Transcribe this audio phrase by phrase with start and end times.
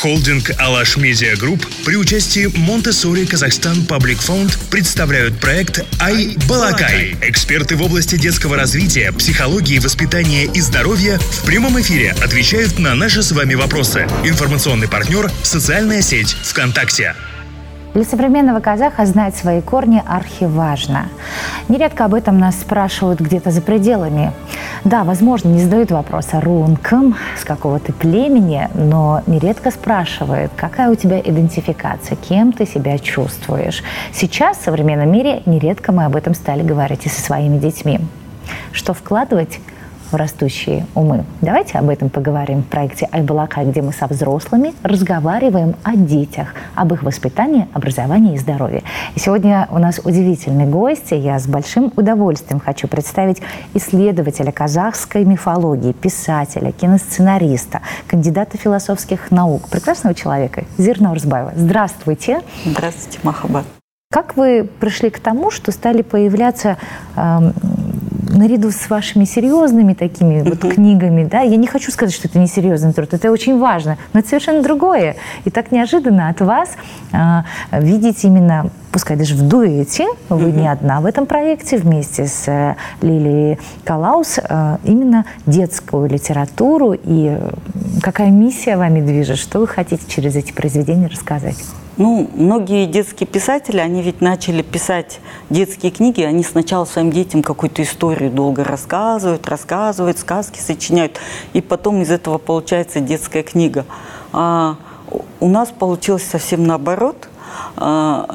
[0.00, 7.16] Холдинг «Алаш Медиа Групп» при участии Montessori Kazakhstan Public Fund представляют проект «Ай Балакай».
[7.20, 13.24] Эксперты в области детского развития, психологии, воспитания и здоровья в прямом эфире отвечают на наши
[13.24, 14.06] с вами вопросы.
[14.22, 17.16] Информационный партнер– социальная сеть ВКонтакте.
[17.94, 21.08] Для современного казаха знать свои корни архиважно.
[21.68, 24.32] Нередко об этом нас спрашивают где-то за пределами.
[24.88, 30.88] Да, возможно, не задают вопроса руың кім, с какого ты племени, но нередко спрашивают, какая
[30.88, 33.82] у тебя идентификация, кем ты себя чувствуешь.
[34.14, 38.00] Сейчас в современном мире нередко мы об этом стали говорить и со своими детьми.
[38.72, 39.60] Что вкладывать
[40.10, 41.24] в растущие умы.
[41.40, 46.92] Давайте об этом поговорим в проекте «Айбалака», где мы со взрослыми разговариваем о детях, об
[46.92, 48.82] их воспитании, образовании и здоровье.
[49.14, 51.10] И сегодня у нас удивительный гость.
[51.10, 53.42] Я с большим удовольствием хочу представить
[53.74, 61.52] исследователя казахской мифологии, писателя, киносценариста, кандидата философских наук, прекрасного человека Зирна Урзбаева.
[61.54, 62.40] Здравствуйте.
[62.64, 63.64] Здравствуйте, Махабат.
[64.10, 66.78] Как вы пришли к тому, что стали появляться
[67.14, 67.52] э,
[68.38, 72.46] наряду с вашими серьезными такими вот книгами, да, я не хочу сказать, что это не
[72.46, 75.16] серьезный труд, это очень важно, но это совершенно другое.
[75.44, 76.70] И так неожиданно от вас
[77.12, 77.18] э,
[77.72, 82.76] видеть именно, пускай даже в дуэте, вы не одна в этом проекте, вместе с э,
[83.02, 87.38] Лилией Калаус, э, именно детскую литературу и
[88.02, 91.56] какая миссия вами движет, что вы хотите через эти произведения рассказать?
[91.98, 95.18] Ну, многие детские писатели, они ведь начали писать
[95.50, 101.18] детские книги, они сначала своим детям какую-то историю долго рассказывают, рассказывают, сказки сочиняют,
[101.54, 103.84] и потом из этого получается детская книга.
[104.32, 104.76] А
[105.40, 107.27] у нас получилось совсем наоборот.
[107.76, 108.26] А,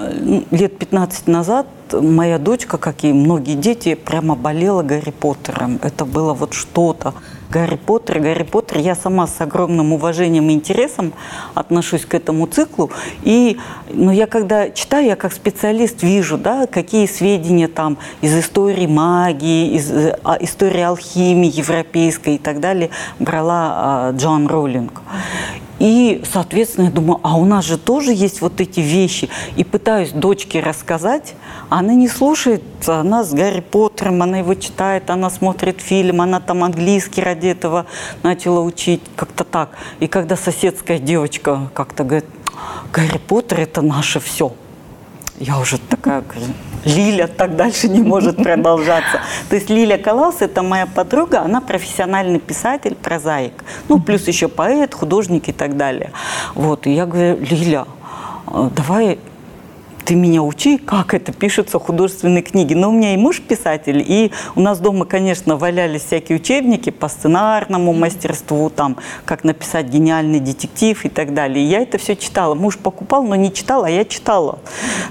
[0.52, 5.80] лет 15 назад моя дочка, как и многие дети, прямо болела Гарри Поттером.
[5.82, 7.14] Это было вот что-то.
[7.50, 8.80] Гарри Поттер, Гарри Поттер.
[8.80, 11.14] Я сама с огромным уважением и интересом
[11.54, 12.90] отношусь к этому циклу.
[13.22, 18.88] И, но я когда читаю, я как специалист вижу, да, какие сведения там из истории
[18.88, 22.90] магии, из а, истории алхимии европейской и так далее
[23.20, 25.02] брала а, Джон Роллинг.
[25.84, 29.28] И, соответственно, я думаю, а у нас же тоже есть вот эти вещи.
[29.58, 31.34] И пытаюсь дочке рассказать,
[31.68, 36.64] она не слушает, она с Гарри Поттером, она его читает, она смотрит фильм, она там
[36.64, 37.86] английский ради этого
[38.24, 39.72] начала учить, как-то так.
[40.00, 42.30] И когда соседская девочка как-то говорит,
[42.94, 44.54] Гарри Поттер– это наше все.
[45.46, 46.24] Я уже такая
[46.86, 49.20] Лиля так дальше не может продолжаться.
[49.50, 53.54] То есть Лиля Калаус– это моя подруга, она профессиональный писатель, прозаик.
[53.90, 56.12] Ну, плюс еще поэт, художник и так далее.
[56.56, 57.86] Вот, и я говорю, Лиля,
[58.48, 59.20] э, давай
[60.06, 62.76] ты меня учи, как это пишется в художественной книге.
[62.76, 67.08] Но у меня и муж писатель, и у нас дома, конечно, валялись всякие учебники по
[67.08, 71.66] сценарному мастерству, там, как написать гениальный детектив и так далее.
[71.66, 72.56] И я это все читала.
[72.56, 74.60] Муж покупал, но не читал, а я читала.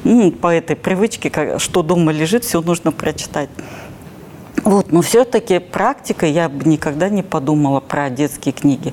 [0.04, 3.48] Ну, по этой привычке, что дома лежит, все нужно прочитать.
[4.65, 8.93] Вот, но все-таки практика, я бы никогда не подумала про детские книги.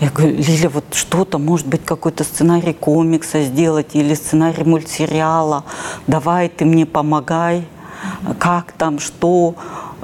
[0.00, 5.64] Я говорю, Лиля, вот что-то, может быть, какой-то сценарий комикса сделать или сценарий мультсериала.
[6.06, 7.64] Давай, ты мне помогай,
[8.38, 9.54] как там, что.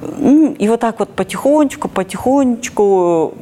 [0.00, 3.34] Ну, и вот так вот потихонечку, потихонечку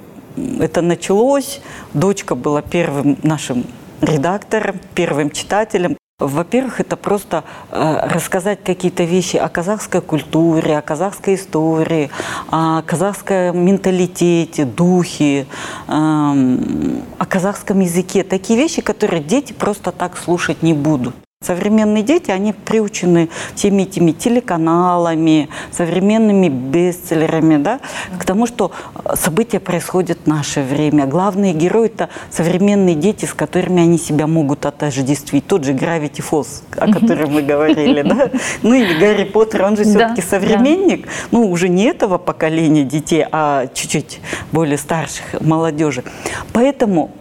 [0.59, 1.61] это началось.
[1.95, 3.65] Дочка была первым нашим
[4.01, 6.00] редактором, первым читателем.
[6.21, 12.11] Во-первых, это просто э, рассказать какие-то вещи о казахской культуре, о казахской истории,
[12.51, 15.47] о казахском менталитете, духе, э,
[15.89, 18.23] о казахском языке.
[18.23, 21.15] Такие вещи, которые дети просто так слушать не будут.
[21.43, 27.81] Современные дети, они приучены всеми этими телеканалами, современными бестселлерами, да,
[28.19, 28.73] к тому, что
[29.15, 31.07] события происходят в наше время.
[31.07, 35.47] Главные герои– это современные дети, с которыми они себя могут отождествить.
[35.47, 38.31] Тот же Gravity Falls, о котором мы говорили, да.
[38.63, 43.67] Ну или Гарри Поттер, он же все-таки современник, ну уже не этого поколения детей, а
[43.73, 44.21] чуть-чуть
[44.53, 46.05] более старших, молодежи.
[46.53, 47.13] Поэтому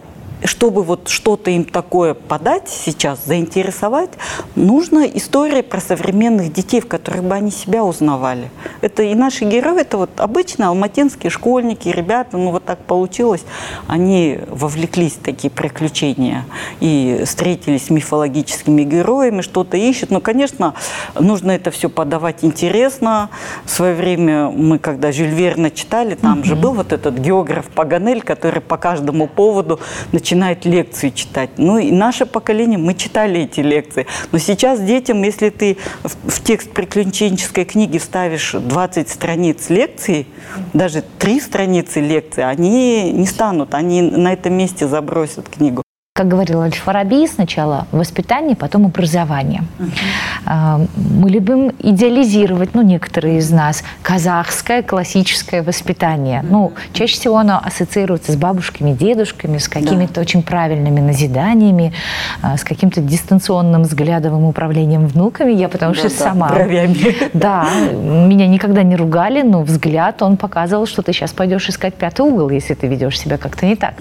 [0.44, 4.10] чтобы вот что-то им такое подать сейчас, заинтересовать,
[4.56, 8.50] нужна история про современных детей, в которых бы они себя узнавали.
[8.80, 13.44] Это и наши герои, это вот обычно алматинские школьники, ребята, ну вот так получилось,
[13.86, 16.44] они вовлеклись в такие приключения
[16.80, 20.10] и встретились с мифологическими героями, что-то ищут.
[20.10, 20.74] Но, конечно,
[21.18, 23.30] нужно это все подавать интересно.
[23.64, 26.44] В свое время мы, когда Жюль Верна читали, там mm-hmm.
[26.44, 29.80] же был вот этот географ Паганель, который по каждому поводу
[30.12, 31.50] начинал начинает лекции читать.
[31.56, 34.06] Ну и наше поколение, мы читали эти лекции.
[34.30, 40.26] Но сейчас детям, если ты в, в текст приключенческой книги вставишь 20 страниц лекции,
[40.72, 45.82] даже 3 страницы лекции, они не станут, они на этом месте забросят книгу.
[46.20, 49.62] Как говорил Аль-Фараби, сначала воспитание, потом образование.
[49.78, 50.86] Uh-huh.
[50.96, 56.44] Мы любим идеализировать, ну, некоторые из нас, казахское классическое воспитание.
[56.46, 60.20] Ну, чаще всего оно ассоциируется с бабушками, дедушками, с какими-то да.
[60.20, 61.94] очень правильными назиданиями,
[62.42, 65.52] а, с каким-то дистанционным взглядовым управлением внуками.
[65.52, 66.48] Я потому да, что да, сама...
[66.50, 67.16] Бровями.
[67.32, 72.26] Да, меня никогда не ругали, но взгляд, он показывал, что ты сейчас пойдешь искать пятый
[72.26, 73.94] угол, если ты ведешь себя как-то не так.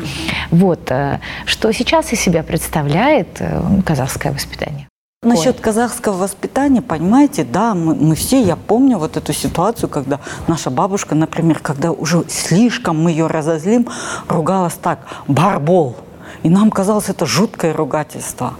[0.51, 0.81] Вот.
[0.89, 4.87] Э, что сейчас из себя представляет э, казахское воспитание?
[5.21, 10.69] Насчет казахского воспитания, понимаете, да, мы, мы все, я помню вот эту ситуацию, когда наша
[10.69, 13.87] бабушка, например, когда уже слишком мы ее разозлим,
[14.29, 15.97] ругалась так, барбол.
[16.43, 18.53] И нам казалось это жуткое ругательство.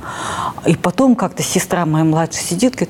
[0.65, 2.89] И потом как-то сестра моя младшая сидит, говорит,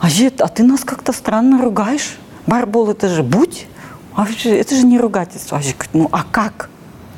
[0.00, 2.16] Ажет, а ты нас как-то странно ругаешь.
[2.46, 3.66] Барбол это же будь.
[4.14, 5.58] А это же не ругательство.
[5.58, 6.68] Ажет говорит, ну а как?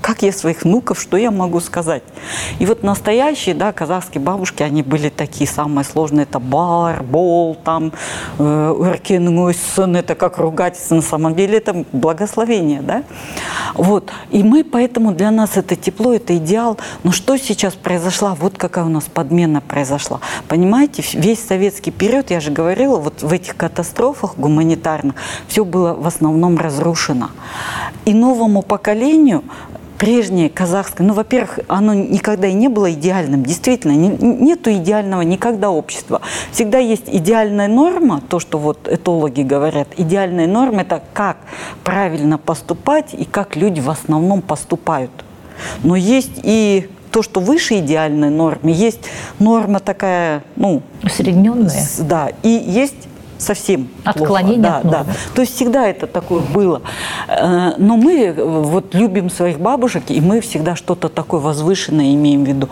[0.04, 2.02] Как я своих внуков, что я могу сказать?
[2.58, 6.24] И вот настоящие, да, казахские бабушки, они были такие самые сложные.
[6.24, 7.90] Это бар, бол, там,
[8.38, 10.96] өркенің сын, это как ругательство.
[10.96, 13.02] На самом деле это благословение, да?
[13.72, 14.12] Вот.
[14.30, 16.78] И мы, поэтому для нас это тепло, это идеал.
[17.02, 18.36] Но что сейчас произошло?
[18.38, 20.20] Вот какая у нас подмена произошла.
[20.48, 25.14] Понимаете, весь советский период, я же говорила, вот в этих катастрофах гуманитарных
[25.48, 27.30] все было в основном разрушено.
[28.04, 29.44] И новому поколению
[29.98, 33.44] прежнее казахское, ну, во-первых, оно никогда и не было идеальным.
[33.44, 36.20] Действительно, не, нету идеального никогда общества.
[36.52, 39.88] Всегда есть идеальная норма, то, что вот этологи говорят.
[39.96, 41.38] Идеальная норма– это как
[41.82, 45.10] правильно поступать и как люди в основном поступают.
[45.82, 49.00] Но есть и то, что выше идеальной нормы, есть
[49.38, 50.82] норма такая, ну...
[51.04, 51.86] Усредненная.
[52.00, 53.08] Да, и есть
[53.44, 54.88] совсем Отклонение плохо.
[54.88, 55.12] Да, да.
[55.34, 56.82] То есть всегда это такое было.
[57.28, 62.44] Э, но мы э, вот любим своих бабушек, и мы всегда что-то такое возвышенное имеем
[62.44, 62.68] в виду.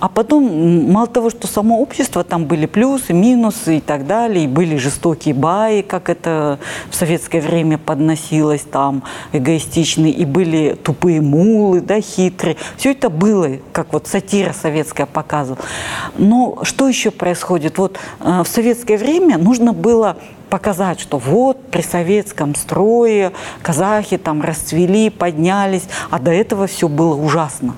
[0.00, 4.48] А потом, мало того, что само общество, там были плюсы, минусы и так далее, и
[4.48, 6.58] были жестокие баи, как это
[6.90, 9.02] в советское время подносилось, там,
[9.32, 12.56] эгоистичные, и были тупые мулы, да, хитрые.
[12.76, 15.64] Все это было, как вот сатира советская показывала.
[16.16, 17.78] Но что еще происходит?
[17.78, 20.16] Вот э, в советское время нужно было было
[20.50, 23.32] показать, что вот при советском строе
[23.62, 27.74] казахи там расцвели, поднялись, а до этого все было ужасно.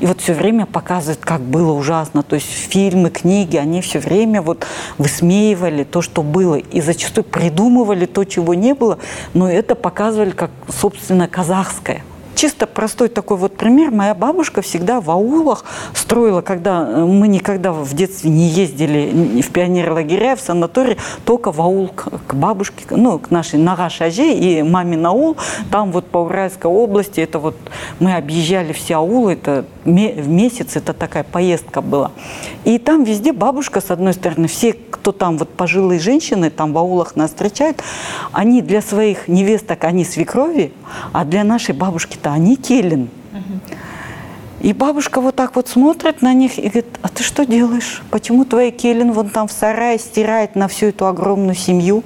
[0.00, 2.22] И вот все время показывают, как было ужасно.
[2.22, 4.64] То есть фильмы, книги, они все время вот
[4.98, 6.56] высмеивали то, что было.
[6.56, 8.98] И зачастую придумывали то, чего не было,
[9.34, 13.90] но это показывали как, собственно, казахское чисто простой такой вот пример.
[13.90, 15.64] Моя бабушка всегда в аулах
[15.94, 21.60] строила, когда э, мы никогда в детстве не ездили в пионерлагеря, в санатории, только в
[21.60, 25.36] аул к бабушке, ну, к нашей Нагашаже и мамин аул.
[25.70, 27.56] Там вот по Уральской области, это вот
[27.98, 32.12] мы объезжали все аулы, это в месяц, это такая поездка была.
[32.64, 36.78] И там везде бабушка, с одной стороны, все, кто там, вот пожилые женщины, там в
[36.78, 37.82] аулах нас встречают,
[38.32, 40.72] они для своих невесток, они свекрови,
[41.12, 43.08] а для нашей бабушки-то а не Келлин.
[44.60, 48.00] И бабушка вот так вот смотрит на них и говорит, а ты что делаешь?
[48.10, 52.04] Почему твоя Келлин вон там в сарае стирает на всю эту огромную семью?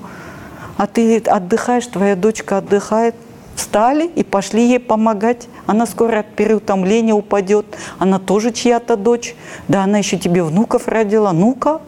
[0.79, 3.15] А ты отдыхаешь, твоя дочка отдыхает.
[3.57, 5.49] Встали и пошли ей помогать.
[5.67, 7.67] Она скоро от переутомления упадет.
[7.99, 9.35] Она тоже чья-то дочь.
[9.69, 11.33] Да она еще тебе внуков родила.
[11.33, 11.81] Ну-ка.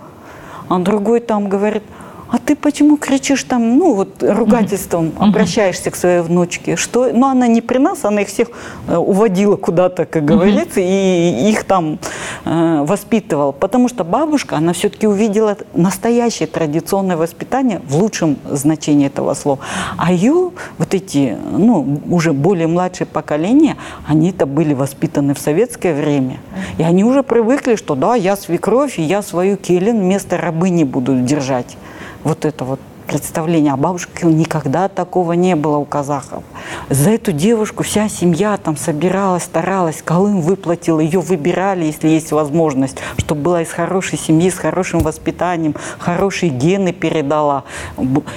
[0.69, 1.83] А другой там говорит–
[2.31, 6.77] а ты почему кричишь там, ну вот ругательством обращаешься к своей внучке?
[6.77, 8.49] Что, ну она не при нас, она их всех
[8.87, 11.99] э, уводила куда-то, как говорится, и их там
[12.45, 13.53] э, воспитывала.
[13.53, 19.61] Потому что бабушка, она все-таки увидела настоящее традиционное воспитание в лучшем значении этого слова.
[19.97, 26.39] А ее вот эти, ну уже более младшее поколение, они-то были воспитаны в советское время.
[26.77, 31.21] И они уже привыкли, что да, я свекровь, и я свою келин вместо рабыни буду
[31.21, 31.79] держать
[32.25, 33.73] вот это вот представление.
[33.73, 36.45] А бабушки никогда такого не было у казахов.
[36.91, 42.99] За эту девушку вся семья там собиралась, старалась, Колым выплатил, ее выбирали, если есть возможность,
[43.17, 47.65] чтобы была из хорошей семьи, с хорошим воспитанием, хорошие гены передала.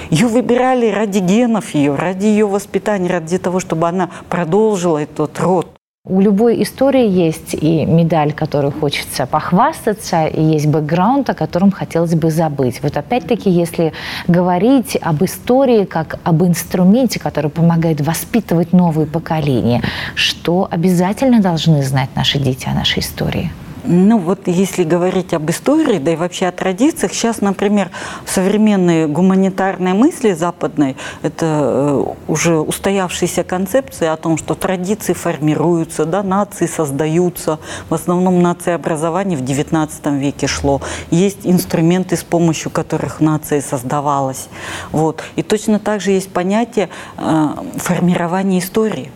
[0.10, 5.81] Ее выбирали ради генов ее, ради ее воспитания, ради того, чтобы она продолжила этот род.
[6.04, 12.16] У любой истории есть и медаль, которую хочется похвастаться, и есть бэкграунд, о котором хотелось
[12.16, 12.82] бы забыть.
[12.82, 13.94] Вот опять-таки, если
[14.28, 19.84] говорить об истории как об инструменте, который помогает воспитывать новые поколения,
[20.16, 23.52] что обязательно должны знать наши дети о нашей истории?
[23.84, 27.90] Ну вот если говорить об истории, да и вообще о традициях, сейчас, например,
[28.26, 36.06] в современной гуманитарной мысли западной, это э, уже устоявшиеся концепции о том, что традиции формируются,
[36.06, 37.58] да, нации создаются.
[37.90, 40.80] В основном нации образования в XIX веке шло.
[41.10, 44.48] Есть инструменты, с помощью которых нация создавалась.
[44.92, 45.24] Вот.
[45.36, 47.48] И точно так же есть понятие э,
[47.78, 49.12] формирования истории.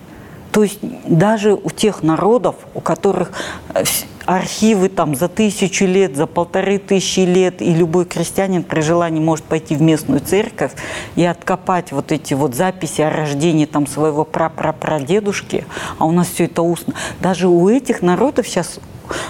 [0.51, 3.31] То есть даже у тех народов, у которых
[3.73, 3.83] э,
[4.25, 9.45] архивы там за тысячу лет, за полторы тысячи лет, и любой крестьянин при желании может
[9.45, 10.71] пойти в местную церковь
[11.15, 15.65] и откопать вот эти вот записи о рождении там своего прапрапрадедушки,
[15.97, 16.93] а у нас все это устно.
[17.21, 18.79] Даже у этих народов сейчас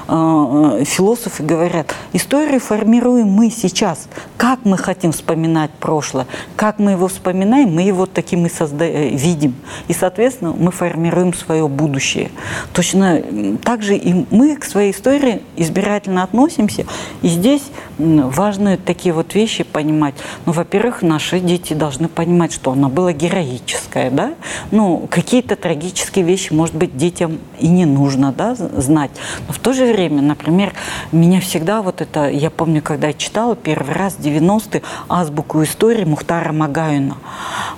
[0.08, 4.08] Э, философы говорят, историю формируем мы сейчас.
[4.38, 8.86] Как мы хотим вспоминать прошлое, как мы его вспоминаем, мы его таким и созда...
[8.86, 9.56] Э, видим.
[9.88, 12.32] И, соответственно, мы формируем свое будущее.
[12.74, 13.22] Точно
[13.64, 16.86] так же и мы к своей истории избирательно относимся.
[17.22, 17.64] И здесь
[17.98, 20.16] важны такие вот вещи понимать.
[20.46, 24.34] Ну, во-первых, наши дети должны понимать, что она была героическая, да?
[24.72, 29.12] Ну, какие-то трагические вещи, может быть, детям и не нужно, да, знать.
[29.48, 30.74] Но в то же время, например,
[31.12, 36.04] меня всегда вот это, я помню, когда я читала первый раз в 90-е азбуку истории
[36.04, 37.18] Мухтара Магаюна,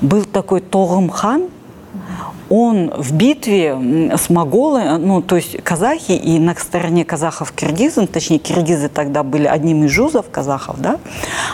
[0.02, 1.44] был такой Тогым хан,
[2.50, 3.78] он в битве
[4.16, 9.46] с моголы, ну, то есть казахи, и на стороне казахов киргизы, точнее, киргизы тогда были
[9.46, 11.00] одним из жузов казахов, да,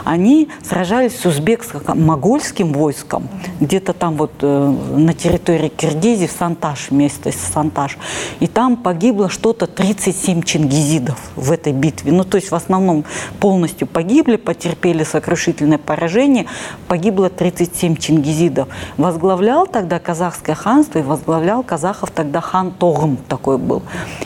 [0.04, 3.28] они сражались с узбекско-могольским войском,
[3.60, 7.98] где-то там вот э, на территории Киргизии, в Санташ, вместе с Санташ.
[8.40, 12.12] И там погибло что-то 37 чингизидов в этой битве.
[12.12, 13.06] Ну, то есть в основном
[13.40, 16.46] полностью погибли, потерпели сокрушительное поражение,
[16.88, 18.68] погибло 37 чингизидов.
[18.98, 23.84] Возглавлял тогда казахское ханство ханство и возглавлял казахов тогда хан Тогм такой был.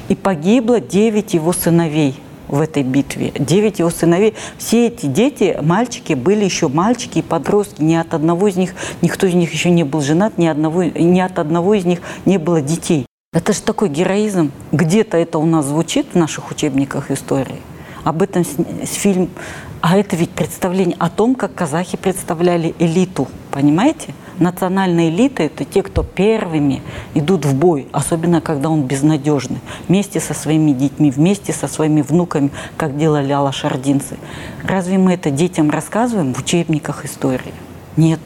[0.09, 2.15] И погибло девять его сыновей
[2.47, 3.31] в этой битве.
[3.37, 4.33] Девять его сыновей.
[4.57, 7.81] Все эти дети, мальчики, были еще мальчики и подростки.
[7.81, 11.19] Ни от одного из них, никто из них еще не был женат, ни, одного, ни
[11.19, 13.05] от одного из них не было детей.
[13.33, 14.51] Это же такой героизм.
[14.71, 17.61] Где-то это у нас звучит в наших учебниках истории.
[18.03, 18.55] Об этом с,
[18.89, 19.29] с фильм.
[19.81, 23.27] А это ведь представление о том, как казахи представляли элиту.
[23.51, 24.13] Понимаете?
[24.39, 26.81] Национальная элита– это те, кто первыми
[27.13, 32.51] идут в бой, особенно когда он безнадежный, вместе со своими детьми, вместе со своими внуками,
[32.77, 34.17] как делали алашардинцы.
[34.63, 37.53] Разве мы это детям рассказываем в учебниках истории?
[37.95, 38.19] Нет.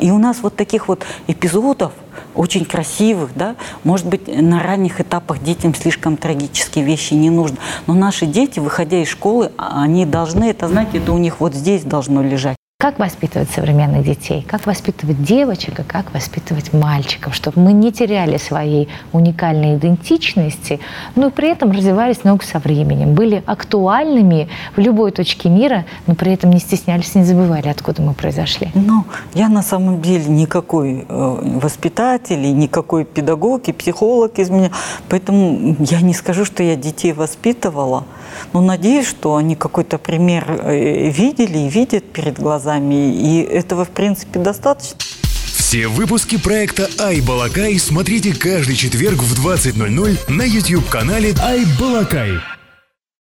[0.00, 1.92] И у нас вот таких вот эпизодов,
[2.34, 7.58] очень красивых, да, может быть, на ранних этапах детям слишком трагические вещи не нужно.
[7.86, 11.54] Но наши дети, выходя из школы, а, они должны, это, знаете, это у них вот
[11.54, 12.56] здесь должно лежать.
[12.82, 14.44] Как воспитывать современных детей?
[14.50, 20.80] Как воспитывать девочек и как воспитывать мальчиков, чтобы мы не теряли своей уникальной идентичности,
[21.14, 26.32] но при этом развивались науку со временем, были актуальными в любой точке мира, но при
[26.32, 28.72] этом не стеснялись, не забывали, откуда мы произошли.
[28.74, 34.72] Ну, я на самом деле никакой э, воспитатель, никакой педагог и психолог из меня,
[35.08, 38.02] поэтому я не скажу, что я детей воспитывала,
[38.52, 43.84] но надеюсь, что они какой-то пример э, видели и видят перед глазами глазами, и этого,
[43.84, 44.96] в принципе, достаточно.
[45.54, 52.40] Все выпуски проекта «Ай Балакай» смотрите каждый четверг в 20.00 на YouTube-канале «Ай Балакай».